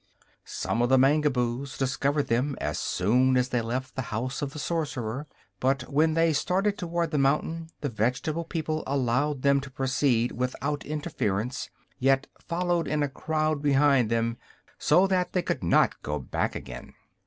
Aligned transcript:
Some 0.45 0.81
of 0.81 0.89
the 0.89 0.97
Mangaboos 0.97 1.77
discovered 1.77 2.23
them 2.25 2.55
as 2.59 2.79
soon 2.79 3.37
as 3.37 3.49
they 3.49 3.61
left 3.61 3.95
the 3.95 4.01
House 4.09 4.41
of 4.41 4.49
the 4.51 4.57
Sorcerer; 4.57 5.27
but 5.59 5.83
when 5.93 6.15
they 6.15 6.33
started 6.33 6.75
toward 6.75 7.11
the 7.11 7.19
mountain 7.19 7.69
the 7.81 7.89
vegetable 7.89 8.43
people 8.43 8.81
allowed 8.87 9.43
them 9.43 9.61
to 9.61 9.69
proceed 9.69 10.31
without 10.31 10.83
interference, 10.87 11.69
yet 11.99 12.25
followed 12.39 12.87
in 12.87 13.03
a 13.03 13.09
crowd 13.09 13.61
behind 13.61 14.09
them 14.09 14.37
so 14.79 15.05
that 15.05 15.33
they 15.33 15.43
could 15.43 15.63
not 15.63 16.01
go 16.01 16.17
back 16.17 16.55
again. 16.55 16.93